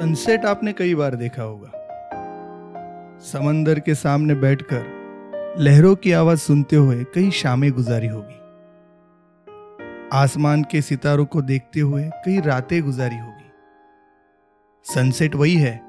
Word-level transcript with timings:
Sunset 0.00 0.44
आपने 0.44 0.72
कई 0.72 0.94
बार 0.94 1.14
देखा 1.14 1.42
होगा। 1.42 1.70
समंदर 3.18 3.80
के 3.80 3.94
सामने 3.94 4.34
बैठकर, 4.34 4.84
लहरों 5.58 5.96
की 5.96 6.12
आवाज़ 6.12 6.38
सुनते 6.38 6.76
हुए 6.76 7.04
कई 7.04 7.30
शामें 7.30 7.72
गुजारी 7.72 8.06
होगी। 8.06 8.34
आसमान 10.12 10.62
के 10.62 10.82
सितारों 10.82 11.24
को 11.24 11.42
देखते 11.42 11.80
हुए 11.80 12.10
कई 12.14 12.40
रातें 12.40 12.82
गुजारी 12.82 13.18
होगी। 13.18 13.50
सनसेट 14.84 15.34
वही 15.34 15.54
है, 15.54 15.80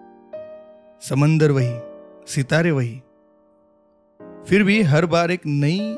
समंदर 1.02 1.52
वही, 1.52 1.80
सितारे 2.28 2.72
वही। 2.72 3.02
फिर 4.22 4.64
भी 4.64 4.82
हर 4.82 5.06
बार 5.06 5.32
एक 5.32 5.42
नई 5.46 5.96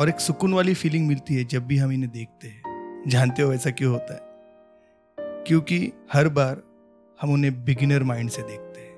और 0.00 0.08
एक 0.08 0.20
सुकून 0.20 0.54
वाली 0.54 0.74
फीलिंग 0.74 1.08
मिलती 1.08 1.34
है 1.34 1.44
जब 1.44 1.66
भी 1.66 1.76
हम 1.76 1.92
इन्हें 1.92 2.12
देखते 2.12 2.48
हैं। 2.48 2.62
जानते 3.08 3.42
हो 3.42 3.54
ऐसा 3.54 3.70
क्यों 3.70 3.92
होता 3.92 4.14
है? 4.14 4.20
क्योंकि 5.20 5.92
हर 6.12 6.28
बार 6.28 6.62
हम 7.22 7.32
उन्हें 7.32 7.64
बिगिनर 7.64 8.02
माइंड 8.02 8.30
से 8.30 8.42
देखते 8.42 8.80
हैं। 8.80 8.94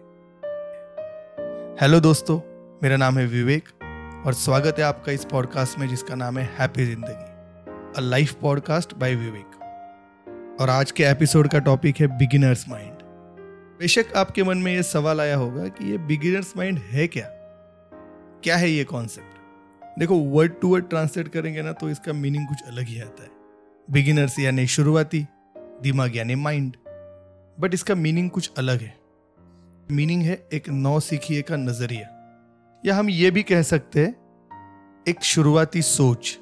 हेलो 1.80 2.00
दोस्तों, 2.00 2.38
मेरा 2.82 2.96
नाम 2.96 3.18
है 3.18 3.26
विवेक 3.26 3.68
और 4.26 4.34
स्वागत 4.34 4.78
है 4.78 4.84
आपका 4.84 5.12
इस 5.12 5.24
पॉडकास्ट 5.24 5.78
में 5.78 5.86
जिसका 5.88 6.14
नाम 6.14 6.38
है 6.38 6.44
हैप्पी 6.58 6.84
ज़िंदगी 6.84 7.96
a 7.96 8.00
life 8.00 8.32
podcast 8.32 8.94
by 8.94 9.14
Vivek. 9.14 10.58
और 10.60 10.70
आज 10.70 10.90
के 10.90 11.04
एपिसोड 11.04 11.48
का 11.48 11.58
टॉपिक 11.58 12.00
है 12.00 12.06
बिगिनर्स 12.18 12.68
माइंड 12.68 13.02
बेशक 13.80 14.12
आपके 14.16 14.42
मन 14.42 14.58
में 14.58 14.72
यह 14.74 14.82
सवाल 14.82 15.20
आया 15.20 15.36
होगा 15.36 15.68
कि 15.68 15.90
ये 15.90 15.98
बिगिनर्स 15.98 16.52
माइंड 16.56 16.78
है 16.78 17.06
क्या? 17.06 17.26
क्या 18.44 18.56
है 18.56 18.70
ये 18.70 18.84
कॉन्सेप्ट 18.84 19.98
देखो 19.98 20.14
वर्ड 20.14 20.60
टू 20.60 20.72
वर्ड 20.72 20.88
ट्रांसलेट 20.88 21.28
करेंगे 21.28 21.62
ना 21.62 21.72
तो 21.72 21.90
इसका 21.90 22.12
मीनिंग 22.12 22.48
कुछ 22.48 22.62
अलग 22.66 22.84
ही 22.84 23.00
आता 23.00 23.22
है। 23.22 23.30
बिगिनर्स 23.90 24.38
यानी 24.38 24.66
शुरुआती, 24.66 25.26
दिमाग 25.82 26.16
यानी 26.16 26.34
माइंड 26.34 26.76
बट 27.60 27.74
इसका 27.74 27.94
मीनिंग 27.94 28.30
कुछ 28.30 28.50
अलग 28.58 28.80
है। 28.80 28.98
मीनिंग 29.90 30.22
है 30.22 30.48
एक 30.52 30.68
नौ 30.68 31.00
सीखिए 31.00 31.42
का 31.42 31.56
नज़रिया। 31.56 32.14
या 32.86 32.96
हम 32.96 33.10
ये 33.10 33.30
भी 33.30 33.42
कह 33.42 33.62
सकते 33.62 34.00
हैं, 34.00 34.12
एक 35.08 35.22
शुरुआती 35.22 35.82
सोच। 35.82 36.38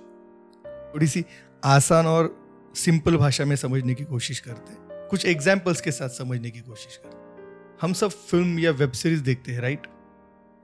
थोड़ी 0.67 1.07
सी 1.07 1.25
आसान 1.65 2.07
और 2.07 2.47
सिंपल 2.75 3.17
भाषा 3.17 3.45
में 3.45 3.57
समझने 3.57 3.95
की 3.95 4.05
कोशिश 4.05 4.41
करते 4.41 4.73
हैं। 4.73 5.09
कुछ 5.09 5.27
एग्जाम्पल्स 5.27 5.81
के 5.81 5.91
साथ 5.91 6.09
समझने 6.09 6.51
की 6.51 6.61
कोशिश 6.61 6.97
करते 6.97 7.17
हैं। 7.17 7.27
हम 7.81 7.93
सब 7.93 8.11
फ़िल्म 8.11 8.59
या 8.59 8.71
वेब 8.71 8.93
सीरीज़ 8.93 9.23
देखते 9.23 9.53
हैं 9.53 9.61
राइट 9.61 9.87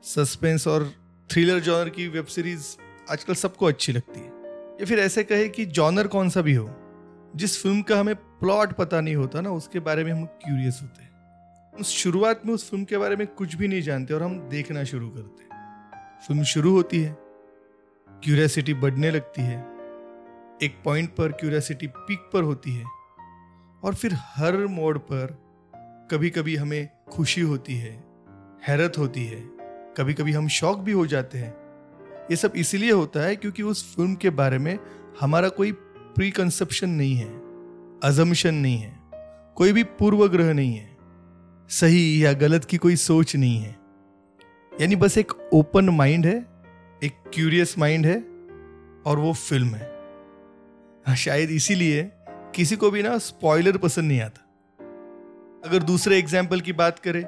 सस्पेंस 0.02 0.68
और 0.68 0.92
थ्रिलर 1.30 1.60
जॉनर 1.60 1.88
की 1.88 2.08
वेब 2.08 2.26
सीरीज़ 2.26 2.64
आजकल 3.10 3.34
सबको 3.34 3.66
अच्छी 3.66 3.92
लगती 3.92 4.20
है। 4.20 4.26
या 4.80 4.84
फिर 4.84 4.98
ऐसे 4.98 5.24
कहे 5.24 5.48
कि 5.48 5.64
जॉनर 5.64 6.06
कौन 6.06 6.28
सा 6.30 6.40
भी 6.40 6.54
हो, 6.54 6.70
जिस 7.36 7.62
फ़िल्म 7.62 7.82
का 7.82 8.00
हमें 8.00 8.14
प्लॉट 8.42 8.72
पता 8.72 9.00
नहीं 9.00 9.14
होता 9.16 9.40
ना, 9.40 9.50
उसके 9.50 9.80
बारे 9.80 10.04
में 10.04 10.12
हम 10.12 10.24
क्यूरियस 10.24 10.78
होते 10.82 11.02
हैं। 11.02 11.10
उस 11.72 11.90
शुरुआत 11.92 12.40
में 12.46 12.52
उस 12.54 12.68
फ़िल्म 12.70 12.84
के 12.84 12.98
बारे 12.98 13.16
में 13.16 13.26
कुछ 13.28 13.54
भी 13.54 13.68
नहीं 13.68 13.82
जानते 13.82 14.14
और 14.14 14.22
हम 14.22 14.38
देखना 14.48 14.84
शुरू 14.84 15.08
करते 15.08 15.50
फ़िल्म 16.26 16.42
शुरू 16.44 16.72
होती 16.72 17.00
है 17.02 17.16
क्यूरियासिटी 18.08 18.74
बढ़ने 18.74 19.10
लगती 19.10 19.42
है, 19.42 19.58
एक 20.62 20.74
पॉइंट 20.84 21.10
पर 21.10 21.32
क्यूरियासिटी 21.32 21.86
पीक 21.86 22.28
पर 22.32 22.42
होती 22.42 22.74
है 22.74 22.84
और 23.82 23.94
फिर 23.94 24.14
हर 24.14 24.56
मोड़ 24.68 24.96
पर 24.98 25.36
कभी 26.10 26.30
कभी 26.30 26.56
हमें 26.56 26.88
खुशी 27.10 27.40
होती 27.40 27.76
है, 27.76 27.92
हैरत 28.66 28.98
होती 28.98 29.24
है 29.26 29.40
कभी 29.96 30.14
कभी 30.14 30.32
हम 30.32 30.48
शौक 30.50 30.78
भी 30.78 30.92
हो 30.92 31.06
जाते 31.06 31.38
हैं। 31.38 31.54
ये 32.30 32.36
सब 32.36 32.52
इसलिए 32.56 32.90
होता 32.90 33.20
है 33.20 33.36
क्योंकि 33.36 33.62
उस 33.62 33.94
फ़िल्म 33.94 34.14
के 34.14 34.30
बारे 34.32 34.58
में 34.58 34.78
हमारा 35.20 35.48
कोई 35.50 35.72
प्री 35.72 36.30
कंसेप्शन 36.30 36.90
नहीं 36.90 37.16
है। 37.16 37.30
अजम्पन 38.02 38.54
नहीं 38.54 38.78
है 38.78 38.92
कोई 39.56 39.72
भी 39.72 39.82
पूर्वग्रह 39.98 40.52
नहीं 40.52 40.74
है 40.74 40.90
सही 41.70 42.24
या 42.24 42.32
गलत 42.32 42.64
की 42.64 42.76
कोई 42.76 42.96
सोच 42.96 43.34
नहीं 43.36 43.58
है। 43.58 43.76
यानी 44.72 44.96
बस 44.96 45.18
एक 45.18 45.32
ओपन 45.52 45.88
माइंड 45.88 46.26
है 46.26 46.34
एक 47.02 47.12
क्यूरियस 47.34 47.78
माइंड 47.78 48.06
है 48.06 48.16
और 49.06 49.18
वो 49.18 49.32
फ़िल्म 49.32 49.74
है। 49.74 49.90
हाँ, 51.06 51.16
शायद 51.16 51.50
इसीलिए 51.50 52.10
किसी 52.54 52.76
को 52.76 52.90
भी 52.90 53.02
ना 53.02 53.16
स्पॉइलर 53.18 53.76
पसंद 53.76 54.08
नहीं 54.08 54.20
आता। 54.20 54.48
अगर 55.64 55.82
दूसरे 55.82 56.18
एग्ज़ाम्पल 56.18 56.60
की 56.60 56.72
बात 56.72 56.98
करें 56.98 57.22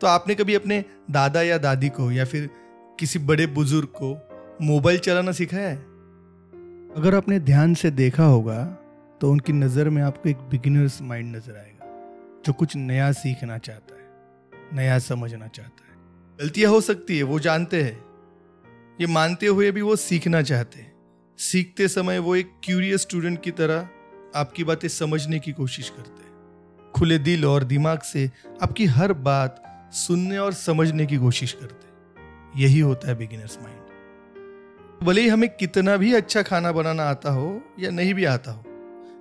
तो 0.00 0.06
आपने 0.06 0.34
कभी 0.34 0.54
अपने 0.54 0.84
दादा 1.10 1.42
या 1.42 1.58
दादी 1.58 1.88
को 1.88 2.10
या 2.12 2.24
फिर 2.24 2.48
किसी 2.98 3.18
बड़े 3.18 3.46
बुज़ुर्ग 3.46 3.88
को 4.02 4.16
मोबाइल 4.62 4.98
चलाना 4.98 5.32
सिखाया 5.32 5.68
है? 5.68 5.76
अगर 6.96 7.14
आपने 7.14 7.38
ध्यान 7.40 7.74
से 7.74 7.90
देखा 7.90 8.24
होगा 8.24 8.62
तो 9.24 9.30
उनकी 9.30 9.52
नज़र 9.52 9.88
में 9.88 10.02
आपको 10.02 10.28
एक 10.28 10.36
बिगिनर्स 10.36 11.00
माइंड 11.02 11.36
नज़र 11.36 11.56
आएगा, 11.56 11.86
जो 12.46 12.52
कुछ 12.52 12.74
नया 12.76 13.12
सीखना 13.12 13.56
चाहता 13.58 13.94
है, 13.94 14.08
नया 14.76 14.98
समझना 14.98 15.46
चाहता 15.46 15.84
है। 15.84 15.94
गलतियाँ 16.38 16.70
हो 16.70 16.80
सकती 16.80 17.16
है, 17.16 17.22
वो 17.22 17.38
जानते 17.38 17.82
हैं। 17.82 18.04
ये 19.00 19.06
मानते 19.06 19.46
हुए 19.46 19.70
भी 19.70 19.82
वो 19.82 19.96
सीखना 19.96 20.42
चाहते 20.42 20.80
हैं। 20.80 20.92
सीखते 21.38 21.88
समय 21.88 22.18
वो 22.18 22.34
एक 22.36 22.50
क्यूरियस 22.64 23.00
स्टूडेंट 23.00 23.40
की 23.42 23.50
तरह 23.50 23.88
आपकी 24.34 24.64
बातें 24.64 24.88
समझने 24.88 25.38
की 25.38 25.52
कोशिश 25.52 25.88
करते 25.90 26.24
हैं। 26.24 26.92
खुले 26.92 27.18
दिल 27.18 27.44
और 27.44 27.64
दिमाग 27.64 28.00
से 28.02 28.30
आपकी 28.62 28.86
हर 28.86 29.12
बात 29.12 29.62
सुनने 29.92 30.38
और 30.38 30.52
समझने 30.52 31.06
की 31.06 31.16
कोशिश 31.16 31.52
करते 31.52 32.62
यही 32.62 32.80
होता 32.80 33.08
है 33.08 33.14
बिगिनर्स 33.14 33.58
माइंड 33.62 35.02
भले 35.06 35.20
ही 35.20 35.28
हमें 35.28 35.48
कितना 35.48 35.96
भी 35.96 36.14
अच्छा 36.14 36.42
खाना 36.42 36.72
बनाना 36.72 37.04
आता 37.04 37.30
हो 37.30 37.62
या 37.78 37.90
नहीं 37.90 38.14
भी 38.14 38.24
आता 38.24 38.52
हो 38.52 38.73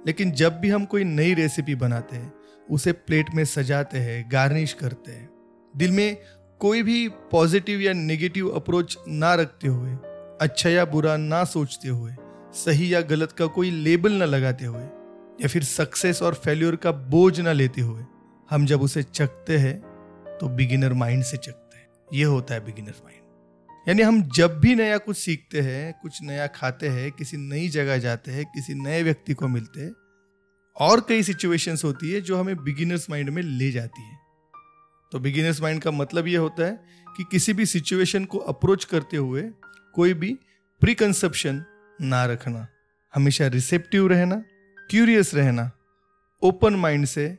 लेकिन 0.08 0.31
जब 0.31 0.59
भी 0.59 0.69
हम 0.69 0.86
कोई 0.86 1.03
नई 1.03 1.34
रेसिपी 1.34 1.75
बनाते 1.75 2.16
हैं, 2.16 2.34
उसे 2.69 2.91
प्लेट 2.91 3.34
में 3.36 3.44
सजाते 3.46 3.97
हैं 3.97 4.24
गार्निश 4.31 4.74
करते 4.74 5.12
हैं, 5.12 5.30
दिल 5.74 5.91
में 5.91 6.18
कोई 6.62 6.81
भी 6.84 7.08
पॉजिटिव 7.31 7.81
या 7.81 7.94
नेगेटिव 7.94 8.50
अप्रोच 8.50 8.97
ना 9.08 9.34
रखते 9.36 9.68
हुए 9.68 9.96
अच्छा 10.41 10.69
या 10.69 10.86
बुरा 10.86 11.16
ना 11.18 11.44
सोचते 11.46 11.88
हुए, 11.88 12.14
सही 12.56 12.94
या 12.94 13.02
गलत 13.03 13.31
का 13.31 13.46
कोई 13.47 13.72
लेबल 13.72 14.12
ना 14.12 14.25
लगाते 14.25 14.66
हुए, 14.66 14.84
या 15.41 15.47
फिर 15.47 15.64
सक्सेस 15.64 16.22
और 16.22 16.34
फेल्योर 16.35 16.75
का 16.75 16.91
बोझ 16.91 17.40
ना 17.40 17.52
लेते 17.52 17.81
हुए, 17.81 18.03
हम 18.50 18.66
जब 18.66 18.81
उसे 18.81 19.03
चखते 19.03 19.58
हैं 19.58 19.80
तो 20.40 20.47
बिगिनर 20.50 20.94
माइंड 20.94 21.24
से 21.24 21.38
चकते 21.38 21.78
हैं। 21.78 21.88
ये 22.14 22.24
होता 22.25 22.53
है 22.53 22.66
बिगिनर 22.66 22.94
माइंड 23.03 23.22
यानी 23.88 24.01
हम 24.01 24.21
जब 24.21 24.59
भी 24.59 24.75
नया 24.75 24.97
कुछ 24.97 25.17
सीखते 25.17 25.61
हैं, 25.61 25.94
कुछ 26.01 26.23
नया 26.23 26.47
खाते 26.47 26.88
हैं, 26.88 27.11
किसी 27.11 27.38
नई 27.38 27.69
जगह 27.69 27.97
जाते 27.97 28.31
हैं, 28.31 28.45
किसी 28.45 28.73
नए 28.73 29.03
व्यक्ति 29.03 29.33
को 29.33 29.47
मिलते 29.47 29.81
हैं, 29.81 29.94
और 30.77 31.05
कई 31.09 31.23
सिचुएशंस 31.23 31.83
होती 31.83 32.11
है 32.11 32.22
जो 32.22 32.38
हमें 32.38 32.63
बिगिनर्स 32.63 33.09
माइंड 33.09 33.29
में 33.29 33.41
ले 33.41 33.72
जाती 33.72 34.01
है। 34.01 34.17
तो 35.11 35.19
बिगिनर्स 35.19 35.61
माइंड 35.61 35.81
का 35.81 35.91
मतलब 35.91 36.27
ये 36.27 36.38
होता 36.38 36.66
है 36.66 36.83
कि 37.17 37.23
किसी 37.31 37.53
भी 37.53 37.66
सिचुएशन 37.66 38.25
को 38.25 38.38
अप्रोच 38.38 38.85
करते 38.85 39.17
हुए 39.17 39.51
कोई 39.93 40.13
भी 40.13 40.39
प्रिकंसेप्शन 40.81 41.63
ना 42.01 42.25
रखना। 42.25 42.67
हमेशा 43.16 43.47
रिसेप्टिव 43.47 44.07
रहना 44.07 44.35
क्यूरियस 44.89 45.35
रहना 45.35 45.72
ओपन 46.41 46.75
माइंड 46.75 47.05
से 47.05 47.38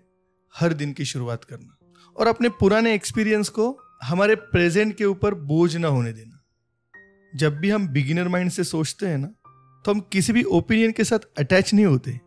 हर 0.56 0.72
दिन 0.72 0.93
की 0.93 1.04
शुरुआत 1.04 1.44
करना। 1.44 1.78
और 2.16 2.27
अपने 2.27 2.49
पुराने 2.49 2.94
एक्सपीरियंस 2.94 3.49
को 3.49 3.81
हमारे 4.03 4.34
प्रेजेंट 4.34 4.97
के 4.97 5.04
ऊपर 5.04 5.34
बोझ 5.34 5.77
ना 5.77 5.88
होने 5.88 6.12
देना। 6.12 6.34
जब 7.34 7.59
भी 7.59 7.71
हम 7.71 7.89
बिगिनर 7.89 8.28
माइंड 8.28 8.50
से 8.50 8.65
सोचते 8.65 9.06
हैं 9.06 9.19
ना 9.19 9.27
तो 9.84 9.93
हम 9.93 10.00
किसी 10.12 10.33
भी 10.33 10.43
ओपिनियन 10.43 10.93
के 10.93 11.05
साथ 11.05 11.27
अटैच 11.39 11.72
नहीं 11.75 11.87
होते। 11.87 12.21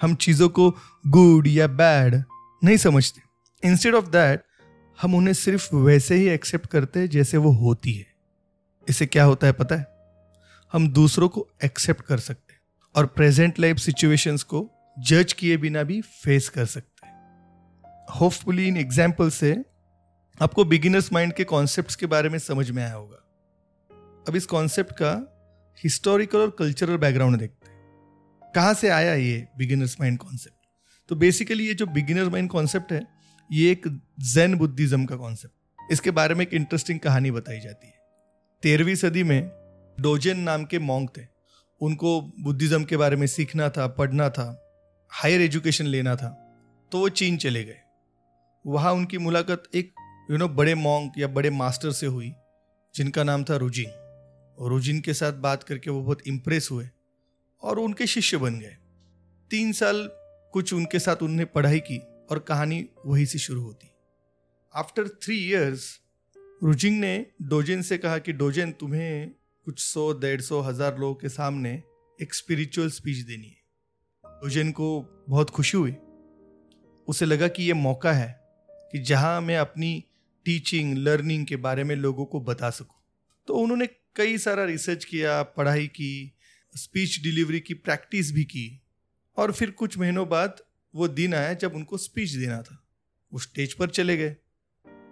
हम 0.00 0.14
चीज़ों 0.14 0.48
को 0.48 0.70
गुड 1.04 1.46
या 1.46 1.66
बैड 1.66 2.14
नहीं 2.62 2.76
समझते। 2.76 3.22
इंस्टेड 3.62 3.94
ऑफ़ 3.94 4.10
दैट 4.10 4.42
हम 4.98 5.14
उन्हें 5.14 5.34
सिर्फ़ 5.34 5.74
वैसे 5.76 6.16
ही 6.16 6.28
एक्सेप्ट 6.28 6.66
करते 6.66 7.00
हैं 7.00 7.08
जैसे 7.08 7.36
वो 7.36 7.50
होती 7.54 7.92
है। 7.92 8.06
इससे 8.88 9.06
क्या 9.06 9.24
होता 9.24 9.46
है 9.46 9.52
पता 9.52 9.74
है? 9.74 9.86
हम 10.72 10.88
दूसरों 10.88 11.28
को 11.28 11.46
एक्सेप्ट 11.64 12.02
कर 12.02 12.18
सकते 12.18 12.52
हैं 12.52 12.60
और 12.94 13.06
प्रेजेंट 13.06 13.60
लाइफ 13.60 13.76
सिचुएशंस 13.76 14.42
को 14.42 14.68
जज 14.96 15.32
किए 15.32 15.56
बिना 15.56 15.82
भी 15.82 16.00
फेस 16.00 16.48
कर 16.48 16.64
सकते 16.66 17.08
होपफुली 18.20 18.66
इन 18.68 18.76
एग्ज़ाम्पल 18.76 19.30
से 19.30 19.56
आपको 20.40 20.64
बिगिनर्स 20.64 21.12
माइंड 21.12 21.32
के 21.32 21.44
कॉन्सेप्ट्स 21.44 21.96
के 21.96 22.06
बारे 22.06 22.28
में 22.28 22.38
समझ 22.38 22.70
में 22.70 22.82
आया 22.82 22.94
होगा। 22.94 23.22
अब 24.28 24.36
इस 24.36 24.46
कॉन्सेप्ट 24.46 24.92
का 24.92 25.12
हिस्टोरिकल 25.78 26.38
और 26.38 26.50
कल्चरल 26.58 26.96
बैकग्राउंड 26.96 27.38
देखते 27.38 27.70
हैं। 27.70 28.52
कहाँ 28.54 28.74
से 28.74 28.88
आया 28.88 29.14
ये 29.14 29.46
बिगिनर्स 29.58 29.96
माइंड 30.00 30.18
कॉन्सेप्ट 30.18 30.56
तो 31.08 31.16
बेसिकली 31.16 31.66
ये 31.66 31.74
जो 31.74 31.86
बिगिनर 31.86 32.28
माइंड 32.28 32.50
कॉन्सेप्ट 32.50 32.92
है 32.92 33.02
ये 33.50 33.70
एक 33.72 33.82
जैन 34.34 34.54
बुद्धिज्म 34.54 35.04
का 35.04 35.16
कॉन्सेप्ट 35.16 35.92
इसके 35.92 36.10
बारे 36.10 36.34
में 36.34 36.44
एक 36.46 36.54
इंटरेस्टिंग 36.54 37.00
कहानी 37.00 37.30
बताई 37.30 37.60
जाती 37.60 37.86
है। 37.86 37.94
तेरहवीं 38.62 38.94
सदी 38.94 39.22
में 39.22 39.50
डोजेन 39.98 40.38
नाम 40.38 40.64
के 40.64 40.78
मॉन्ग 40.78 41.10
थे। 41.16 41.22
उनको 41.80 42.20
बुद्धिज्म 42.40 42.84
के 42.84 42.96
बारे 42.96 43.16
में 43.16 43.26
सीखना 43.26 43.68
था 43.68 43.86
पढ़ना 43.86 44.28
था 44.30 44.46
हायर 45.12 45.40
एजुकेशन 45.40 45.86
लेना 45.86 46.16
था 46.16 46.30
तो 46.92 46.98
वो 46.98 47.08
चीन 47.08 47.36
चले 47.36 47.64
गए। 47.64 47.78
वहाँ 48.64 48.92
उनकी 48.92 49.18
मुलाकात 49.18 49.62
एक 49.74 49.92
यू 50.30 50.36
you 50.36 50.38
नो 50.38 50.44
know, 50.44 50.56
बड़े 50.56 50.74
मॉन्क 50.74 51.12
या 51.18 51.28
बड़े 51.28 51.50
मास्टर 51.50 51.90
से 51.90 52.06
हुई 52.06 52.32
जिनका 52.94 53.24
नाम 53.24 53.44
था 53.44 53.56
रुजिन 53.56 53.90
रुजिन 54.62 55.00
के 55.00 55.14
साथ 55.14 55.32
बात 55.32 55.62
करके 55.62 55.90
वो 55.90 56.02
बहुत 56.02 56.26
इम्प्रेस 56.26 56.68
हुए 56.70 56.88
और 57.62 57.78
उनके 57.78 58.06
शिष्य 58.06 58.36
बन 58.36 58.58
गए। 58.60 58.76
तीन 59.50 59.72
साल 59.72 60.10
कुछ 60.52 60.72
उनके 60.72 60.98
साथ 60.98 61.16
उन्होंने 61.16 61.44
पढ़ाई 61.44 61.78
की 61.78 61.98
और 62.30 62.38
कहानी 62.38 62.88
वहीं 63.06 63.24
से 63.24 63.38
शुरू 63.38 63.62
होती। 63.62 63.90
आफ्टर 64.74 65.08
थ्री 65.08 65.36
ईयर्स 65.36 66.00
रुजिंग 66.64 67.00
ने 67.00 67.26
डोजेन 67.42 67.82
से 67.82 67.98
कहा 67.98 68.18
कि, 68.18 68.32
डोजेन, 68.32 68.72
तुम्हें 68.72 69.30
कुछ 69.64 69.78
सौ, 69.78 70.12
डेढ़ 70.12 70.40
सौ, 70.40 70.60
हज़ार 70.60 70.98
लोगों 70.98 71.14
के 71.14 71.28
सामने 71.28 71.82
एक 72.22 72.34
स्पिरिचुअल 72.34 72.90
स्पीच 72.90 73.16
देनी 73.16 73.46
है। 73.46 73.62
डोजेन 74.24 74.72
को 74.72 75.06
बहुत 75.28 75.50
खुशी 75.50 75.76
हुई। 75.76 75.96
उसे 77.08 77.24
लगा 77.24 77.48
कि 77.48 77.62
यह 77.62 77.74
मौका 77.74 78.12
है 78.12 78.40
कि 78.92 78.98
जहाँ 78.98 79.40
मैं 79.40 79.56
अपनी 79.56 80.04
टीचिंग 80.44 80.98
लर्निंग 80.98 81.46
के 81.46 81.56
बारे 81.56 81.84
में 81.84 81.96
लोगों 81.96 82.24
को 82.24 82.40
बता 82.40 82.70
सकूँ। 82.70 83.02
तो 83.46 83.54
उन्होंने 83.54 83.86
कई 84.16 84.38
सारा 84.38 84.64
रिसर्च 84.64 85.04
किया, 85.04 85.42
पढ़ाई 85.42 85.86
की 85.86 86.36
स्पीच 86.76 87.22
डिलीवरी 87.22 87.60
की 87.60 87.74
प्रैक्टिस 87.74 88.32
भी 88.32 88.44
की। 88.44 88.82
और 89.36 89.52
फिर 89.52 89.70
कुछ 89.70 89.98
महीनों 89.98 90.28
बाद 90.28 90.56
वो 90.94 91.08
दिन 91.08 91.34
आया 91.34 91.54
जब 91.54 91.74
उनको 91.74 91.98
स्पीच 91.98 92.30
देना 92.30 92.62
था। 92.62 92.84
वो 93.32 93.38
स्टेज 93.38 93.74
पर 93.74 93.88
चले 93.88 94.16
गए। 94.16 94.36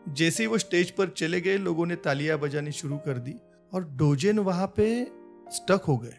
जैसे 0.09 0.43
ही 0.43 0.47
वो 0.47 0.59
स्टेज 0.59 0.91
पर 0.91 1.09
चले 1.09 1.41
गए, 1.41 1.59
लोगों 1.59 1.87
ने 1.87 1.97
तालियाँ 1.97 2.39
बजानी 2.39 2.73
शुरू 2.73 2.99
कर 2.99 3.19
दी 3.19 3.35
और 3.73 3.89
डोजेन 3.91 4.39
वहाँ 4.39 4.67
पे 4.67 5.05
स्टक 5.49 5.83
हो 5.89 5.99
गए। 5.99 6.15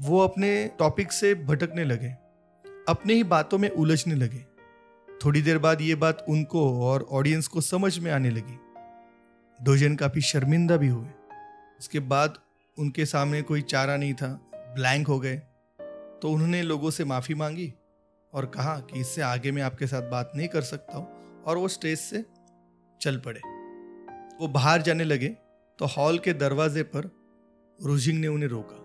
वो 0.00 0.20
अपने 0.20 0.70
टॉपिक 0.78 1.12
से 1.12 1.34
भटकने 1.34 1.84
लगे। 1.84 2.10
अपने 2.88 3.14
ही 3.14 3.22
बातों 3.22 3.58
में 3.58 3.70
उलझने 3.70 4.14
लगे। 4.14 4.46
थोड़ी 5.24 5.42
देर 5.42 5.58
बाद 5.58 5.80
ये 5.80 5.94
बात 5.94 6.26
उनको 6.28 6.82
और 6.82 7.02
ऑडियंस 7.02 7.46
को 7.46 7.60
समझ 7.60 7.98
में 7.98 8.12
आने 8.12 8.30
लगी। 8.30 8.58
डोजेन 9.64 9.96
काफ़ी 9.96 10.20
शर्मिंदा 10.20 10.76
भी 10.76 10.88
हुए। 10.88 11.23
उसके 11.84 12.00
बाद 12.00 12.38
उनके 12.76 13.04
सामने 13.06 13.40
कोई 13.42 13.62
चारा 13.62 13.96
नहीं 13.96 14.12
था 14.14 14.28
ब्लैंक 14.76 15.06
हो 15.06 15.18
गए। 15.20 15.36
तो 16.22 16.28
उन्होंने 16.28 16.62
लोगों 16.62 16.90
से 16.90 17.04
माफ़ी 17.04 17.34
मांगी 17.34 17.72
और 18.32 18.46
कहा 18.46 18.74
कि 18.82 19.00
इससे 19.00 19.22
आगे 19.22 19.50
मैं 19.52 19.62
आपके 19.62 19.86
साथ 19.86 20.08
बात 20.10 20.30
नहीं 20.36 20.46
कर 20.48 20.62
सकता 20.62 20.96
हूँ 20.98 21.42
और 21.42 21.58
वो 21.58 21.68
स्टेज 21.68 21.98
से 21.98 22.24
चल 23.00 23.16
पड़े। 23.26 23.40
वो 24.40 24.48
बाहर 24.48 24.82
जाने 24.82 25.04
लगे 25.04 25.28
तो 25.78 25.86
हॉल 25.86 26.18
के 26.18 26.32
दरवाजे 26.34 26.82
पर 26.94 27.10
रोजिंग 27.78 28.20
ने 28.20 28.28
उन्हें 28.28 28.48
रोका 28.48 28.76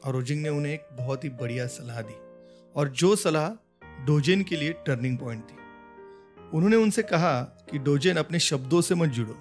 और 0.00 0.14
रोजिंग 0.14 0.42
ने 0.42 0.48
उन्हें 0.50 0.72
एक 0.74 0.86
बहुत 0.92 1.24
ही 1.24 1.28
बढ़िया 1.42 1.66
सलाह 1.66 2.00
दी 2.02 2.16
और 2.76 2.88
जो 2.94 3.14
सलाह 3.16 3.48
डोजेन 4.06 4.42
के 4.42 4.56
लिए 4.56 4.72
टर्निंग 4.86 5.18
पॉइंट 5.18 5.44
थी। 5.44 5.56
उन्होंने 6.56 6.76
उनसे 6.76 7.02
कहा 7.04 7.34
कि 7.70 7.78
डोजेन 7.80 8.16
अपने 8.16 8.38
शब्दों 8.40 8.80
से 8.80 8.94
मत 8.94 9.08
जुड़ो। 9.10 9.38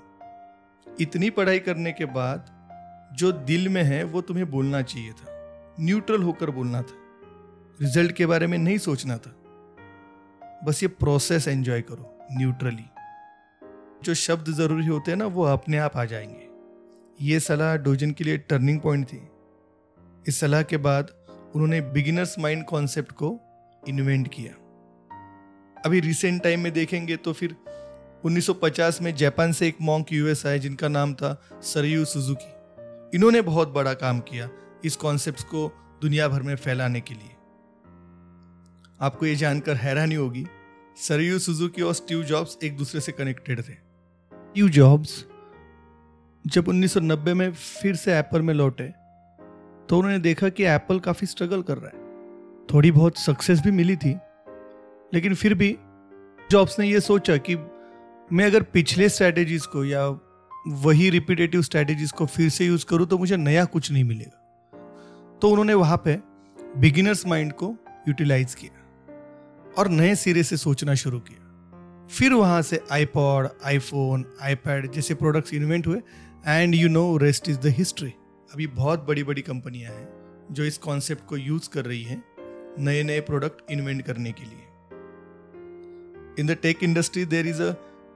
इतनी 0.88 1.30
पढ़ाई 1.30 1.60
करने 1.60 1.92
के 1.92 2.06
बाद 2.12 2.54
जो 3.18 3.31
दिल 3.31 3.69
में 3.69 3.84
है, 3.84 4.04
वो 4.04 4.22
तुम्हें 4.22 4.52
बोलना 4.52 4.81
चाहिए 4.81 5.12
था। 5.12 5.25
न्यूट्रल 5.80 6.24
होकर 6.24 6.50
बोलना 6.50 6.81
था। 6.81 6.94
रिज़ल्ट 7.81 8.12
के 8.12 8.25
बारे 8.25 8.48
में 8.48 8.58
नहीं 8.58 8.78
सोचना 8.78 9.18
था। 9.18 9.36
बस 10.64 10.84
ये 10.84 10.88
प्रोसेस 10.88 11.48
एंजॉय 11.48 11.81
करो 11.81 12.19
न्यूट्रली 12.31 12.84
जो 14.04 14.14
शब्द 14.14 14.48
ज़रूरी 14.48 14.88
होते 14.88 15.12
हैं 15.12 15.18
ना, 15.18 15.25
वो 15.25 15.44
अपने 15.44 15.78
आप 15.78 15.98
आ 15.98 16.06
जाएँगे। 16.06 16.48
ये 17.22 17.40
सलाह 17.40 17.78
डोजन 17.78 18.12
के 18.12 18.24
लिए 18.24 18.38
टर्निंग 18.38 18.81
पॉइंट 18.81 19.06
थी। 19.06 19.28
इस 20.28 20.40
सलाह 20.40 20.64
के 20.64 20.78
बाद 20.78 21.12
उन्होंने 21.56 21.81
बिगिनर्स 21.81 22.40
माइंड 22.40 22.66
कॉन्सेप्ट 22.66 23.12
को 23.12 23.40
इन्वेंट 23.88 24.28
किया। 24.34 24.54
अभी 25.86 26.00
रिसेंट 26.00 26.44
टाइम 26.44 26.60
में 26.60 26.74
देखेंगे 26.74 27.18
तो 27.18 27.34
फिर 27.34 27.56
1950 28.25 29.02
में 29.02 29.16
जापान 29.16 29.52
से 29.52 29.68
एक 29.68 29.78
मॉन्क 29.81 30.14
यूएस 30.14 30.46
आए, 30.46 30.60
जिनका 30.60 30.88
नाम 30.88 31.14
था 31.14 31.50
सरयू 31.62 32.06
सुजुकी 32.06 32.56
इन्होंने 33.15 33.42
बहुत 33.42 33.69
बड़ा 33.69 33.94
काम 33.94 34.19
किया 34.19 34.50
इस 34.86 34.95
कॉन्सेप्ट 34.95 35.42
को 35.42 35.68
दुनिया 36.01 36.27
भर 36.27 36.42
में 36.42 36.56
फैलाने 36.56 37.01
के 37.01 37.13
लिए। 37.13 37.30
आपको 39.01 39.25
ये 39.25 39.36
जानकर 39.36 39.75
हैरानी 39.75 40.15
होगी 40.15 40.45
सरयू 40.98 41.39
सुजुकी 41.39 41.81
और 41.81 41.94
स्टीव 41.94 42.24
जॉब्स 42.24 42.57
एक 42.63 42.77
दूसरे 42.77 43.01
से 43.01 43.12
कनेक्टेड 43.12 43.59
थे। 43.59 43.74
स्टीव 43.74 44.69
जॉब्स 44.69 45.25
जब 46.45 46.68
1990 46.68 47.33
में 47.33 47.51
फिर 47.54 47.95
से 47.95 48.13
एप्पल 48.13 48.42
में 48.42 48.54
लौटे 48.54 48.88
तो 49.89 49.98
उन्होंने 49.98 50.19
देखा 50.19 50.50
कि 50.50 50.63
एप्पल 50.63 51.00
काफ़ी 51.00 51.27
स्ट्रगल 51.27 51.62
कर 51.62 51.77
रहा 51.77 51.88
है। 51.88 52.06
थोड़ी 52.74 52.92
बहुत 52.92 53.18
सक्सेस 53.18 53.62
भी 53.62 53.71
मिली 53.71 53.95
थी 53.95 54.18
लेकिन 55.13 55.36
फिर 55.36 55.54
भी 55.54 55.77
जॉब्स 56.51 56.80
ने 56.80 56.88
यह 56.88 57.00
सोचा 57.00 57.38
कि 57.38 57.56
मैं 58.33 58.45
अगर 58.45 58.63
पिछले 58.63 59.09
स्ट्रैटेजीज 59.09 59.65
को 59.65 59.86
या 59.86 60.07
वही 60.68 61.10
रिपीटेटिव 61.10 61.62
स्ट्रैटेजीज 61.62 62.12
को 62.12 62.25
फिर 62.25 62.50
से 62.50 62.66
यूज़ 62.66 62.86
करूँ 62.86 63.08
तो 63.08 63.18
मुझे 63.18 63.38
नया 63.38 63.66
कुछ 63.66 63.92
नहीं 63.92 64.04
मिलेगा। 64.04 65.40
तो 65.42 65.50
उन्होंने 65.50 65.74
वहाँ 65.74 66.02
पे 66.06 66.19
बिगिनर्स 66.78 67.25
माइंड 67.28 67.52
को 67.54 67.75
यूटिलाइज 68.08 68.56
किया 68.56 69.74
और 69.78 69.90
नए 69.90 70.16
सिरे 70.16 70.44
से 70.44 70.58
सोचना 70.58 70.96
शुरू 70.96 71.19
किया। 71.19 72.08
फिर 72.08 72.34
वहाँ 72.34 72.62
से 72.62 72.81
आईपॉड 72.92 73.50
आईफोन 73.66 74.25
आईपैड 74.42 74.92
जैसे 74.92 75.14
प्रोडक्ट्स 75.14 75.54
इन्वेंट 75.54 75.88
हुए 75.88 76.02
and 76.48 76.75
you 76.75 76.90
know 76.90 77.18
rest 77.18 77.50
is 77.50 77.60
the 77.60 77.74
history 77.78 78.10
अभी 78.54 78.68
बहुत 78.68 79.08
बड़ी 79.08 79.24
बड़ी 79.24 79.42
कंपनियाँ 79.42 79.92
हैं 79.92 80.08
जो 80.52 80.64
इस 80.64 80.78
कॉन्सेप्ट 80.78 81.25
को 81.25 81.38
यूज़ 81.38 81.69
कर 81.69 81.86
रही 81.86 82.04
हैं 82.04 82.24
नए 82.80 83.04
नए 83.04 83.19
प्रोडक्ट 83.19 83.72
इन्वेंट 83.72 84.02
करने 84.02 84.31
के 84.31 84.44
लिए। 84.44 84.64
In 86.40 86.48
the 86.48 86.58
tech 86.62 86.84
industry 86.84 87.25
there 87.25 87.48
is 87.48 87.62
a 87.62 87.72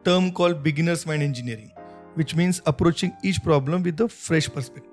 term 0.06 0.30
call 0.30 0.54
beginner's 0.54 1.08
mind 1.08 1.24
engineering 1.24 1.70
which 2.18 2.34
means 2.36 2.60
approaching 2.68 3.12
each 3.26 3.38
problem 3.40 3.84
with 3.84 4.02
the 4.02 4.08
fresh 4.08 4.48
perspective 4.48 4.90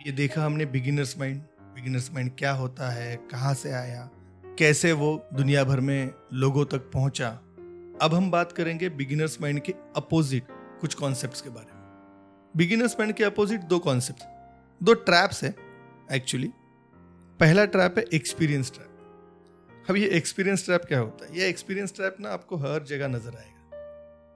ये 0.00 0.12
देखा 0.12 0.44
हमने 0.44 0.66
बिगिनर्स 0.66 1.18
माइंड 1.18 1.40
बिगिनर्स 1.74 2.10
माइंड 2.12 2.30
क्या 2.38 2.52
होता 2.52 2.90
है, 2.90 3.16
कहाँ 3.30 3.54
से 3.54 3.72
आया, 3.72 4.08
कैसे 4.58 4.92
वो 4.92 5.28
दुनिया 5.34 5.64
भर 5.64 5.80
में 5.80 6.12
लोगों 6.32 6.64
तक 6.64 6.90
पहुँचा। 6.92 7.28
अब 8.02 8.14
हम 8.14 8.30
बात 8.30 8.52
करेंगे 8.52 8.88
बिगिनर्स 8.90 9.40
माइंड 9.42 9.60
के 9.60 9.72
अपोजिट 9.96 10.46
कुछ 10.80 10.94
कॉन्सेप्ट्स 10.94 11.40
के 11.40 11.50
बारे 11.50 11.72
में। 11.72 11.82
बिगिनर्स 12.54 12.96
माइंड 13.00 13.14
के 13.14 13.24
अपोजिट 13.24 13.60
दो 13.64 13.78
कॉन्सेप्ट 13.78 14.22
दो 14.80 14.94
ट्रैप्स 14.94 15.44
है 15.44 15.54
एक्चुअली 16.12 16.50
पहला 17.40 17.64
ट्रैप 17.66 17.98
है 17.98 18.04
एक्सपीरियंस 18.14 18.72
ट्रैप 18.72 19.86
अब 19.90 19.96
ये 19.96 20.08
एक्सपीरियंस 20.16 20.64
ट्रैप 20.64 20.84
क्या 20.84 20.98
होता 20.98 21.26
है? 21.26 21.38
ये 21.38 21.48
एक्सपीरियंस 21.48 21.94
ट्रैप 21.96 22.16
ना 22.20 22.30
आपको 22.30 22.56
हर 22.56 22.82
जगह 22.84 23.08
नज़र 23.08 23.36
आएगा। 23.36 23.57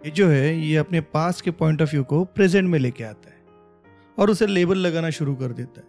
ये 0.05 0.11
जो 0.11 0.27
है, 0.29 0.59
ये 0.59 0.77
अपने 0.77 1.01
पास 1.01 1.41
के 1.41 1.51
पॉइंट 1.51 1.83
ऑफ़ 1.83 1.91
व्यू 1.91 2.05
को 2.05 2.25
प्रेजेंट 2.27 2.69
में 2.69 2.79
लेके 2.79 3.05
आता 3.05 3.31
है 3.31 3.41
और 4.19 4.31
उसे 4.31 4.47
लेबल 4.47 4.79
लगाना 4.79 5.11
शुरू 5.11 5.35
कर 5.35 5.53
देता 5.53 5.81
है। 5.81 5.87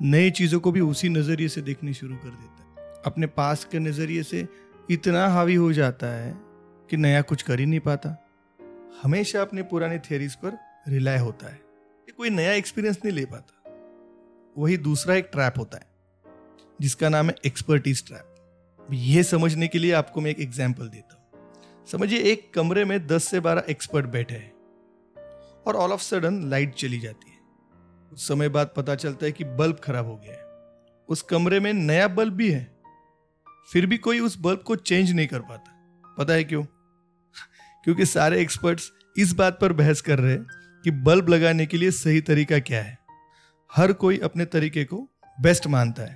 नई 0.00 0.30
चीज़ों 0.30 0.60
को 0.60 0.72
भी 0.72 0.80
उसी 0.80 1.08
नज़रिए 1.08 1.48
से 1.48 1.62
देखने 1.62 1.92
शुरू 1.94 2.16
कर 2.16 2.28
देता 2.28 2.62
है। 2.62 3.02
अपने 3.06 3.26
पास 3.26 3.64
के 3.64 3.78
नज़रिए 3.78 4.22
से 4.22 4.46
इतना 4.90 5.26
हावी 5.28 5.54
हो 5.54 5.72
जाता 5.72 6.06
है 6.06 6.32
कि 6.90 6.96
नया 6.96 7.20
कुछ 7.22 7.42
कर 7.42 7.60
ही 7.60 7.66
नहीं 7.66 7.80
पाता। 7.80 8.16
हमेशा 9.02 9.42
अपने 9.42 9.62
पुराने 9.64 9.98
थियरीज 10.00 10.34
पर 10.34 10.58
रिलाय 10.88 11.18
होता 11.18 11.48
है 11.48 11.60
कि 12.06 12.12
कोई 12.12 12.30
नया 12.30 12.52
एक्सपीरियंस 12.52 12.98
नहीं 13.04 13.14
ले 13.14 13.24
पाता। 13.26 13.54
वही 14.56 14.76
दूसरा 14.78 15.14
एक 15.14 15.28
ट्रैप 15.32 15.58
होता 15.58 15.78
है, 15.78 15.86
जिसका 16.78 17.08
नाम 17.08 17.26
है 17.26 17.34
एक्सपर्टीज 17.46 18.06
ट्रैप 18.06 18.88
ये 18.92 19.22
समझने 19.24 19.68
के 19.68 19.78
लिए 19.78 19.92
आपको 19.92 20.20
मैं 20.20 20.30
एक 20.30 20.40
एग्ज़ाम्पल 20.40 20.88
देता 20.88 21.12
हूँ। 21.12 21.17
समझिए 21.92 22.18
एक 22.18 22.54
कमरे 22.54 22.84
में 22.84 23.06
10 23.06 23.24
से 23.24 23.40
12 23.40 23.62
एक्सपर्ट 23.70 24.06
बैठे 24.06 24.34
हैं 24.34 24.52
और 25.66 25.76
ऑल 25.76 25.92
ऑफ़ 25.92 26.00
सडन 26.00 26.50
लाइट 26.50 26.74
चली 26.74 26.98
जाती 26.98 27.30
है। 27.30 27.38
कुछ 28.10 28.28
समय 28.28 28.48
बाद 28.48 28.70
पता 28.76 28.94
चलता 28.94 29.26
है 29.26 29.32
कि 29.32 29.44
बल्ब 29.44 29.76
खराब 29.76 30.06
हो 30.06 30.16
गया 30.16 30.32
है। 30.32 30.44
उस 31.08 31.22
कमरे 31.22 31.60
में 31.60 31.72
नया 31.72 32.08
बल्ब 32.08 32.34
भी 32.34 32.50
है। 32.50 32.78
फिर 33.72 33.86
भी 33.86 33.98
कोई 33.98 34.20
उस 34.20 34.38
बल्ब 34.38 34.58
को 34.58 34.76
चेंज 34.76 35.12
नहीं 35.12 35.26
कर 35.26 35.40
पाता। 35.40 35.74
पता 36.18 36.32
है 36.32 36.44
क्यों? 36.44 36.64
क्योंकि 37.84 38.06
सारे 38.06 38.40
एक्सपर्ट्स 38.40 38.92
इस 39.18 39.32
बात 39.32 39.58
पर 39.60 39.72
बहस 39.72 40.00
कर 40.00 40.18
रहे 40.18 40.32
हैं 40.32 40.46
कि 40.84 40.90
बल्ब 40.90 41.28
लगाने 41.28 41.66
के 41.66 41.76
लिए 41.76 41.90
सही 41.90 42.20
तरीका 42.20 42.58
क्या 42.58 42.82
है। 42.82 42.98
हर 43.76 43.92
कोई 43.92 44.18
अपने 44.18 44.44
तरीके 44.44 44.84
को 44.84 45.08
बेस्ट 45.40 45.66
मानता 45.66 46.02
है। 46.02 46.14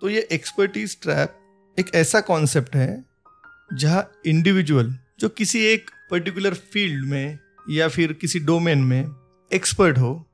तो 0.00 0.08
ये 0.08 0.28
एक्सपर्टीज 0.32 1.00
ट्रैप 1.00 1.38
एक 1.78 1.94
ऐसा 1.94 2.20
कॉन्सेप्ट 2.20 2.76
है 2.76 3.09
जहाँ 3.74 4.10
इंडिविजुअल 4.26 4.94
जो 5.20 5.28
किसी 5.28 5.64
एक 5.64 5.90
पर्टिकुलर 6.10 6.54
फ़ील्ड 6.54 7.04
में 7.04 7.38
या 7.70 7.88
फिर 7.88 8.12
किसी 8.12 8.38
डोमेन 8.38 8.78
में 8.78 9.08
एक्सपर्ट 9.52 9.98
हो, 9.98 10.26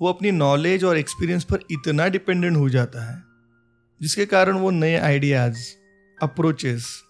वो 0.00 0.08
अपनी 0.08 0.30
नॉलेज 0.30 0.84
और 0.84 0.98
एक्सपीरियंस 0.98 1.44
पर 1.44 1.58
इतना 1.70 2.08
डिपेंडेंट 2.08 2.56
हो 2.56 2.68
जाता 2.68 3.12
है, 3.12 3.22
जिसके 4.02 4.26
कारण 4.26 4.58
वो 4.58 4.70
नए 4.70 4.96
आइडियाज़ 4.96 5.58
अप्रोचेस 6.22 7.02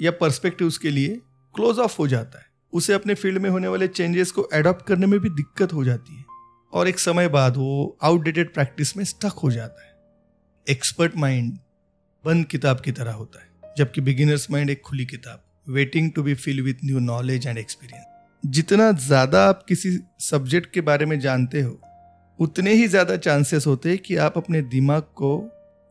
या 0.00 0.10
पर्सपेक्टिव्स 0.10 0.78
के 0.78 0.90
लिए 0.90 1.20
क्लोज 1.54 1.78
ऑफ़ 1.78 1.96
हो 1.98 2.08
जाता 2.08 2.38
है। 2.38 2.46
उसे 2.72 2.92
अपने 2.92 3.14
फ़ील्ड 3.14 3.38
में 3.38 3.50
होने 3.50 3.68
वाले 3.68 3.88
चेंजेस 3.88 4.30
को 4.30 4.48
एडॉप्ट 4.54 4.86
करने 4.86 5.06
में 5.06 5.20
भी 5.20 5.28
दिक्कत 5.28 5.72
हो 5.72 5.84
जाती 5.84 6.16
है 6.16 6.24
और 6.72 6.88
एक 6.88 6.98
समय 6.98 7.28
बाद 7.28 7.56
वो 7.56 7.98
आउटडेटेड 8.02 8.54
प्रैक्टिस 8.54 8.96
में 8.96 9.04
स्टक 9.04 9.40
हो 9.42 9.50
जाता 9.50 9.86
है। 9.86 9.94
एक्सपर्ट 10.70 11.16
माइंड 11.16 11.58
बंद 12.24 12.46
किताब 12.46 12.80
की 12.80 12.92
तरह 12.92 13.12
होता 13.12 13.42
है। 13.42 13.53
जबकि 13.78 14.00
बिगिनर्स 14.00 14.50
माइंड 14.50 14.70
एक 14.70 14.80
खुली 14.80 15.06
किताब 15.06 15.42
waiting 15.66 16.10
to 16.12 16.22
be 16.22 16.34
fill 16.36 16.60
with 16.62 16.84
new 16.84 16.98
knowledge 17.00 17.46
and 17.46 17.58
experience 17.58 18.04
जितना 18.42 18.90
ज़्यादा 18.92 19.44
आप 19.48 19.64
किसी 19.68 19.98
सब्जेक्ट 20.20 20.72
के 20.72 20.80
बारे 20.80 21.06
में 21.06 21.18
जानते 21.20 21.60
हो, 21.60 21.78
उतने 22.38 22.72
ही 22.72 22.88
ज़्यादा 22.88 23.16
चांसेस 23.18 23.66
होते 23.66 23.88
हैं 23.88 23.98
कि 23.98 24.16
आप 24.16 24.36
अपने 24.38 24.60
दिमाग 24.62 25.02
को 25.16 25.30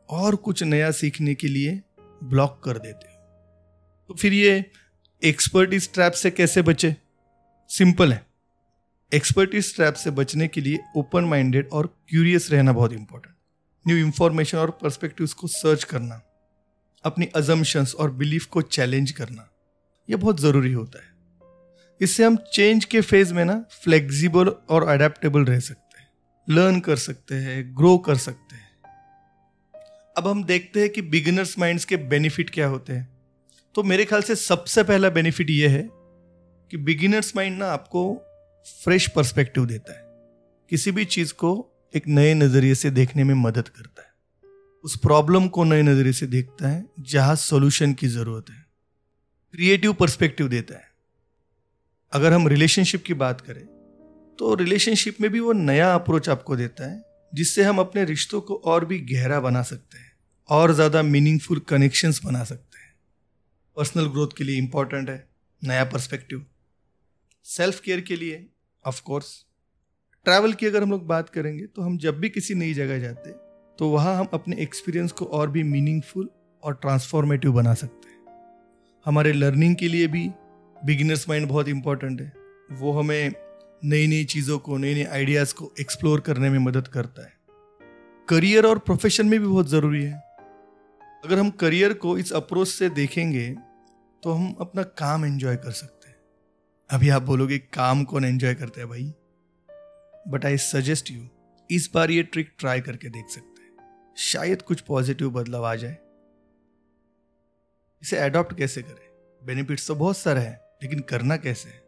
और 0.10 0.36
कुछ 0.38 0.64
नया 0.64 0.92
सीखने 0.92 1.34
के 1.36 1.48
लिए 1.48 1.80
ब्लॉक 2.24 2.60
कर 2.64 2.78
देते 2.78 3.08
हो। 3.08 3.18
तो 4.10 4.14
फिर 4.14 4.34
ये 4.34 4.64
एक्सपर्ट 5.22 5.74
इस 5.74 5.94
ट्रैप 5.94 6.14
से 6.14 6.32
कैसे 6.32 6.62
बचे? 6.62 6.96
सिंपल 7.70 8.14
है। 8.14 8.26
एक्सपर्ट 9.12 9.56
इस 9.56 9.76
ट्रैप 9.76 9.94
से 9.94 10.12
बचने 10.12 10.48
के 10.48 10.62
लिए 10.62 10.80
ओपन 10.98 11.24
माइंडेड 11.26 11.70
और 11.70 11.88
क्यूरियस 12.10 12.50
रहना 12.52 12.74
बहुत 12.74 12.94
इंपॉर्टेंट 12.94 13.36
न्यू 13.86 14.06
इंफॉर्मेशन 14.06 14.58
और 14.58 14.72
परस्पेक्टिव 14.82 15.30
को 15.40 15.48
सर्च 15.50 15.84
करना। 15.84 16.22
अपनी 17.06 17.26
अजम्पन्स 17.26 17.96
और 17.96 18.12
बिलीफ 18.12 18.46
को 18.46 18.62
चैलेंज 18.62 19.12
करना 19.12 19.50
यह 20.10 20.18
बहुत 20.18 20.40
ज़रूरी 20.40 20.74
होता 20.74 21.04
है। 21.04 21.14
इससे 22.02 22.24
हम 22.24 22.38
चेंज 22.54 22.86
के 22.86 23.02
फ़ेज़ 23.02 23.34
में 23.34 23.46
ना 23.46 23.66
फ्लेक्सिबल 23.84 24.48
और 24.48 24.88
अडेप्टेबल 24.88 25.46
रह 25.46 25.60
सकते 25.60 26.02
हैं 26.02 26.08
लर्न 26.50 26.80
कर 26.80 26.96
सकते 26.96 27.36
हैं 27.36 27.78
ग्रो 27.78 27.98
कर 27.98 28.16
सकते 28.16 28.56
हैं। 28.56 28.72
अब 30.18 30.28
हम 30.28 30.44
देखते 30.44 30.80
हैं 30.80 30.90
कि 30.90 31.02
बिगिनर्स 31.02 31.60
माइंड्स 31.60 31.86
के 31.86 31.98
बेनिफिट 31.98 32.50
क्या 32.50 32.68
होते 32.68 32.94
हैं। 32.94 33.18
तो 33.76 33.84
मेरे 33.84 34.06
ख्याल 34.06 34.22
से 34.22 34.36
सबसे 34.36 34.84
पहला 34.84 35.10
बेनिफिट 35.10 35.50
यह 35.50 35.72
है 35.72 35.90
कि 36.72 36.78
बिगिनर्स 36.78 37.36
माइंड 37.36 37.58
ना 37.58 37.68
आपको 37.68 38.22
फ्रेश 38.84 39.08
पर्सपेक्टिव 39.08 39.66
देता 39.66 39.94
है। 39.94 40.04
किसी 40.70 40.92
भी 40.92 41.06
चीज़ 41.06 41.34
को 41.34 41.70
एक 41.96 42.08
नए 42.08 42.34
नज़रिए 42.34 42.76
से 42.76 42.90
देखने 42.90 43.24
में 43.24 43.36
मदद 43.36 43.68
करता 43.68 44.02
है। 44.02 44.13
उस 44.84 44.96
प्रॉब्लम 45.00 45.48
को 45.48 45.64
नए 45.64 45.82
नज़रिए 45.82 46.14
से 46.14 46.28
देखता 46.28 46.68
है, 46.68 46.86
जहाँ 47.02 47.36
सॉल्यूशन 47.38 47.94
की 47.94 48.08
ज़रूरत 48.10 48.50
है। 48.50 48.66
क्रिएटिव 49.54 49.94
पर्सपेक्टिव 49.94 50.48
देता 50.48 50.76
है। 50.76 50.92
अगर 52.14 52.34
हम 52.34 52.48
रिलेशनशिप 52.48 53.04
की 53.04 53.14
बात 53.16 53.42
करें 53.42 53.66
तो 54.40 54.54
रिलेशनशिप 54.56 55.22
में 55.22 55.30
भी 55.32 55.40
वो 55.40 55.54
नया 55.54 55.94
अप्रोच 55.96 56.30
आपको 56.30 56.56
देता 56.56 56.86
है, 56.86 57.04
जिससे 57.34 57.64
हम 57.64 57.80
अपने 57.80 58.04
रिश्तों 58.06 58.42
को 58.42 58.56
और 58.66 58.86
भी 58.86 59.00
गहरा 59.08 59.40
बना 59.40 59.62
सकते 59.64 59.98
हैं, 59.98 60.12
और 60.50 60.74
ज़्यादा 60.74 61.02
मीनिंगफुल 61.04 61.60
कनेक्शंस 61.60 62.22
बना 62.26 62.44
सकते 62.44 62.80
हैं। 62.80 62.94
पर्सनल 63.78 64.08
ग्रोथ 64.08 64.36
के 64.38 64.44
लिए 64.44 64.58
इंपॉर्टेंट 64.58 65.10
है, 65.10 65.28
नया 65.62 65.84
पर्सपेक्टिव 65.86 66.46
सेल्फ 67.46 67.80
केयर 67.80 68.02
के 68.02 68.16
लिए 68.16 68.46
ऑफ़ 68.86 69.02
कोर्स 69.02 69.34
ट्रैवल 70.26 70.54
की 70.54 70.66
अगर 70.66 70.84
हम 70.84 70.92
लोग 70.92 71.06
बात 71.08 71.30
करेंगे 71.30 71.66
तो 71.66 71.82
हम 71.82 71.98
जब 71.98 72.20
भी 72.20 72.30
किसी 72.30 72.54
नई 72.56 72.74
जगह 72.74 73.00
जाते 73.00 73.30
तो 73.80 73.90
वहाँ 73.90 74.16
हम 74.16 74.28
अपने 74.34 74.56
एक्सपीरियंस 74.56 75.12
को 75.12 75.26
और 75.26 75.50
भी 75.50 75.64
मीनिंगफुल 75.64 76.30
और 76.64 76.74
ट्रांसफॉर्मेटिव 76.74 77.54
बना 77.54 77.74
सकते 77.74 78.10
हैं। 78.10 78.18
हमारे 79.06 79.34
लर्निंग 79.34 79.76
के 79.76 79.88
लिए 79.88 80.08
भी 80.08 80.30
बिगिनर्स 80.86 81.30
माइंड 81.30 81.48
बहुत 81.48 81.68
इंपॉर्टेंट 81.68 82.22
है। 82.22 82.34
वो 82.72 82.92
हमें 82.92 83.34
नई 83.84 84.08
नई 84.08 84.24
चीज़ों 84.26 84.60
को 84.60 84.78
नई 84.78 84.94
नई 84.94 85.04
आइडियाज़ 85.04 85.54
को 85.54 85.74
एक्सप्लोर 85.80 86.20
करने 86.20 86.50
में 86.50 86.60
मदद 86.60 86.88
करता 86.88 87.24
है। 87.24 87.34
करियर 88.28 88.66
और 88.66 88.80
प्रोफेशन 88.80 89.28
में 89.28 89.40
भी 89.40 89.48
बहुत 89.48 89.70
ज़रूरी 89.70 90.04
है। 90.04 90.22
अगर 91.26 91.40
हम 91.40 91.50
करियर 91.50 91.94
को 91.94 92.18
इस 92.18 92.32
अप्रोच 92.34 92.68
से 92.68 92.90
देखेंगे 92.90 93.50
तो 94.24 94.32
हम 94.32 94.56
अपना 94.60 94.84
काम 94.84 95.26
एंजॉय 95.26 95.56
कर 95.56 95.72
सकते 95.72 96.10
हैं। 96.10 96.16
अभी 96.90 97.10
आप 97.10 97.22
बोलोगे, 97.22 97.58
काम 97.58 98.04
कौन 98.04 98.26
एंजॉय 98.26 98.54
करते 98.54 98.82
हैं 98.82 98.90
भाई? 98.90 99.14
बट 100.28 100.46
आई 100.46 100.58
सजेस्ट 100.58 101.12
यू 101.12 101.28
इस 101.70 101.90
बार 101.94 102.12
ये 102.12 102.24
ट्रिक 102.24 102.54
ट्राई 102.60 102.82
करके 102.82 103.10
देख 103.10 103.26
सकते 103.30 103.53
शायद 104.18 104.62
कुछ 104.62 104.82
पॉजिटिव 104.82 105.30
बदलाव 105.30 105.66
आ 105.66 105.76
जाए। 105.76 105.98
इसे 108.02 108.18
अडॉप्ट 108.18 108.58
कैसे 108.58 108.82
करें? 108.82 109.38
बेनिफिट्स 109.46 109.88
तो 109.88 109.96
बहुत 109.96 110.18
सारे 110.18 110.42
हैं, 110.42 110.60
लेकिन 110.84 111.00
करना 111.00 111.38
कैसे 111.38 111.70
है? 111.70 111.84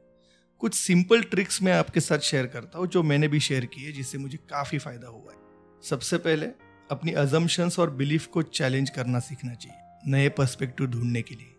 कुछ 0.60 0.74
सिंपल 0.74 1.24
ट्रिक्स 1.24 1.62
मैं 1.62 1.74
आपके 1.74 2.00
साथ 2.00 2.20
शेयर 2.20 2.48
करता 2.48 2.80
हूँ, 2.80 2.88
जो 2.88 3.04
मैंने 3.04 3.28
भी 3.28 3.40
शेयर 3.40 3.66
की 3.66 3.84
है 3.84 3.92
जिससे 3.92 4.18
मुझे 4.18 4.38
काफ़ी 4.38 4.78
फ़ायदा 4.78 5.08
हुआ 5.08 5.34
है। 5.34 5.38
सबसे 5.84 6.18
पहले, 6.18 6.46
अपनी 6.92 7.12
अजम्पन्स 7.12 7.80
और 7.80 7.90
बिलीफ 7.90 8.28
को 8.28 8.42
चैलेंज 8.42 8.90
करना 8.90 9.20
सीखना 9.20 9.54
चाहिए, 9.54 10.12
नए 10.12 10.30
पर्सपेक्टिव 10.30 10.88
ढूँढने 10.88 11.22
के 11.22 11.36
लिए। 11.36 11.58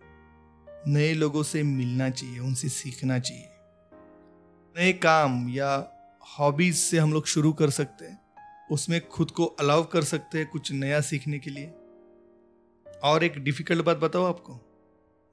नए 0.87 1.15
लोगों 1.15 1.43
से 1.43 1.63
मिलना 1.63 2.11
चाहिए, 2.11 2.39
उनसे 2.39 2.69
सीखना 2.69 3.19
चाहिए। 3.19 3.49
नए 4.79 4.93
काम 4.93 5.49
या 5.49 5.93
हॉबीज 6.39 6.77
से 6.77 6.99
हम 6.99 7.13
लोग 7.13 7.27
शुरू 7.27 7.53
कर 7.53 7.71
सकते 7.71 8.05
हैं। 8.05 8.26
उसमें 8.71 9.09
खुद 9.09 9.31
को 9.31 9.45
अलाउ 9.45 9.85
कर 9.85 10.05
सकते 10.05 10.39
हैं 10.39 10.47
कुछ 10.47 10.73
नया 10.73 11.01
सीखने 11.01 11.39
के 11.39 11.51
लिए। 11.51 11.73
और 13.05 13.25
एक 13.25 13.39
डिफ़िकल्ट 13.39 13.85
बात 13.85 13.97
बताओ 13.97 14.25
आपको। 14.25 14.61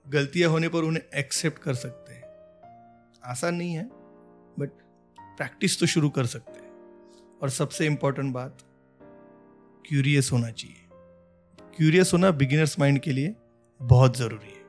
गलतियाँ 0.10 0.50
होने 0.50 0.70
पर 0.70 0.80
उन्हें 0.80 1.20
एक्सेप्ट 1.20 1.60
कर 1.60 1.74
सकते 1.74 2.14
हैं। 2.14 2.24
आसान 3.26 3.56
नहीं 3.56 3.74
है 3.74 3.84
बट 4.60 4.70
प्रैक्टिस 5.20 5.80
तो 5.80 5.86
शुरू 5.86 6.10
कर 6.10 6.26
सकते 6.26 6.60
हैं। 6.60 6.72
और 7.42 7.50
सबसे 7.50 7.86
इंपॉर्टेंट 7.86 8.34
बात 8.34 8.58
क्यूरियस 9.88 10.32
होना 10.32 10.52
चाहिए। 10.52 10.76
क्यूरियस 11.78 12.14
होना 12.14 12.32
बिगिनर्स 12.32 12.80
माइंड 12.80 13.00
के 13.00 13.12
लिए 13.12 13.36
बहुत 13.82 14.18
ज़रूरी 14.18 14.48
है। 14.48 14.64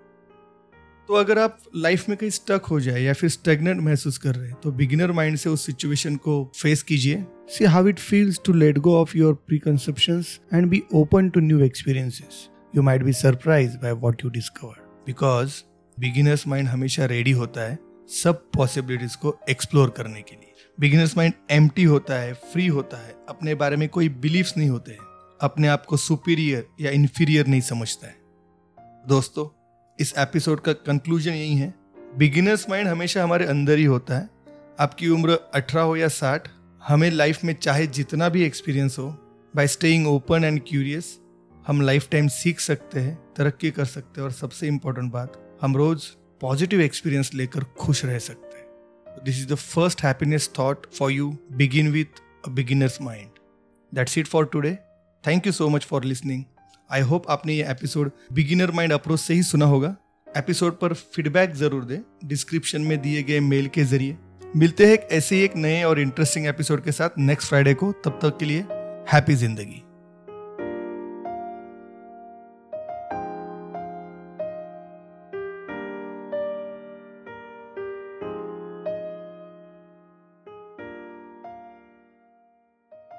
तो 1.08 1.14
अगर 1.14 1.38
आप 1.38 1.58
लाइफ 1.76 2.08
में 2.08 2.18
कहीं 2.18 2.30
स्टक 2.30 2.62
हो 2.64 2.80
जाए 2.80 3.02
या 3.02 3.12
फिर 3.12 3.30
स्टेगनेंट 3.30 3.80
महसूस 3.80 4.18
कर 4.18 4.34
रहे 4.34 4.48
हैं 4.48 4.60
तो 4.60 4.72
बिगिनर 4.72 5.12
माइंड 5.12 5.36
से 5.36 5.48
उस 5.48 5.66
सिचुएशन 5.66 6.16
को 6.16 6.52
फेस 6.62 6.82
कीजिए। 6.82 7.26
How 7.66 7.86
it 7.86 7.98
feels 7.98 8.40
to 8.46 8.52
let 8.52 8.78
go 8.78 9.00
of 9.00 9.16
your 9.16 9.34
preconceptions 9.58 10.40
and 10.54 10.66
be 10.66 10.82
open 10.94 11.30
to 11.30 11.40
new 11.40 11.60
experiences 11.60 12.48
you 12.76 12.82
might 12.82 13.02
be 13.02 13.12
surprise 13.12 13.76
by 13.76 13.92
what 13.92 14.24
you 14.24 14.30
discover 14.30 15.02
because 15.06 15.62
beginner's 16.00 16.48
mind 16.48 16.68
हमेशा 16.68 17.04
रेडी 17.04 17.30
होता 17.30 17.60
है 17.60 17.78
सब 18.08 18.50
possibilities 18.56 19.16
को 19.16 19.38
explore 19.50 19.90
करने 19.90 20.22
के 20.22 20.36
लिए. 20.36 20.52
बिगिनर्स 20.80 21.16
माइंड 21.16 21.34
एम 21.50 21.70
होता 21.88 22.14
है 22.14 22.32
फ्री 22.32 22.66
होता 22.66 22.96
है. 22.96 23.14
अपने 23.28 23.54
बारे 23.54 23.76
में 23.76 23.88
कोई 23.88 24.08
बिलीव्स 24.08 24.56
नहीं 24.56 24.68
होते 24.68 24.92
हैं. 24.92 24.98
अपने 25.40 25.68
आप 25.68 25.86
को 25.86 25.96
सुपीरियर 25.96 26.66
या 26.80 26.90
इन्फीरियर 26.90 27.46
नहीं 27.46 27.60
समझता 27.60 28.06
है. 28.06 28.14
दोस्तों, 29.08 29.48
इस 30.00 30.14
एपिसोड 30.18 30.60
का 30.60 30.72
कंक्लूजन 30.72 31.30
यही 31.30 31.54
है. 31.54 31.74
बिगिनर्स 32.18 32.70
माइंड 32.70 32.88
हमेशा 32.88 33.24
हमारे 33.24 33.44
अंदर 33.44 33.78
ही 33.78 33.84
होता 33.84 34.18
है. 34.18 34.28
आपकी 34.80 35.08
उम्र 35.08 35.38
अठारह 35.54 35.84
हो 35.84 35.96
या 35.96 36.08
हमें 36.88 37.10
लाइफ 37.10 37.44
में 37.44 37.52
चाहे 37.54 37.86
जितना 37.86 38.28
भी 38.28 38.42
एक्सपीरियंस 38.42 38.98
हो 38.98 39.06
by 39.54 39.66
staying 39.66 40.06
open 40.06 40.44
and 40.44 40.60
curious 40.68 41.06
हम 41.66 41.80
लाइफ 41.80 42.08
टाइम 42.10 42.26
सीख 42.28 42.60
सकते 42.60 43.00
हैं, 43.00 43.14
तरक्की 43.36 43.70
कर 43.70 43.84
सकते 43.84 44.20
हैं 44.20 44.24
और 44.24 44.32
सबसे 44.32 44.66
इंपॉर्टेंट 44.68 45.10
बात, 45.12 45.58
हम 45.62 45.76
रोज 45.76 46.04
पॉजिटिव 46.40 46.80
एक्सपीरियंस 46.80 47.30
लेकर 47.34 47.64
खुश 47.78 48.04
रह 48.04 48.18
सकते 48.18 48.58
हैं। 48.58 49.24
This 49.24 49.38
is 49.38 49.48
the 49.48 49.54
first 49.54 50.02
happiness 50.04 50.50
thought 50.58 50.86
for 50.94 51.12
you 51.12 51.30
begin 51.52 51.90
with 51.92 52.20
a 52.46 52.50
beginner's 52.50 53.00
mind 53.02 53.30
that's 53.92 54.18
it 54.18 54.26
for 54.26 54.46
today 54.46 54.74
thank 55.24 55.46
you 55.46 55.52
so 55.52 55.68
much 55.68 55.84
for 55.84 56.04
listening 56.04 56.44
I 56.90 57.00
hope 57.00 57.30
आपने 57.30 57.54
ये 57.54 57.70
एपिसोड 57.70 58.10
बिगिनर 58.32 58.70
माइंड 58.70 58.92
अप्रोच 58.92 59.20
से 59.20 59.34
ही 59.34 59.42
सुना 59.42 59.66
होगा। 59.66 59.96
एपिसोड 60.26 60.78
पर 60.78 60.92
फीडबैक 60.94 61.54
ज़रूर 61.54 61.84
दें। 61.84 61.98
Description 62.24 62.82
में 62.82 63.00
दिए 63.02 63.22
गए 63.22 63.40
मेल 63.40 63.66
के 63.68 63.84
ज़रिए। 63.84 64.16
मिलते 64.56 64.86
हैं 64.86 64.92
एक 64.92 65.08
ऐसे 65.12 65.36
ही 65.36 65.42
एक 65.42 65.56
नए 65.56 65.82
और 65.82 66.00
इंटरेस्टिंग 66.00 66.46
एपिसोड 66.46 66.84
के 66.84 66.92
साथ 66.92 67.10
नेक्स्ट 67.18 67.48
फ्राइडे 67.48 67.74
को। 67.74 67.92
तब 67.92 68.18
तक 68.22 68.36
के 68.38 68.44
लिए 68.44 68.60
हैप्पी 69.12 69.34
ज़िंदगी। 69.34 69.83